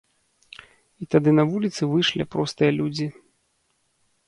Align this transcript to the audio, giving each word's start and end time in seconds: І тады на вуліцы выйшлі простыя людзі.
І 1.05 1.07
тады 1.15 1.29
на 1.41 1.45
вуліцы 1.51 1.81
выйшлі 1.93 2.29
простыя 2.33 2.71
людзі. 2.81 3.07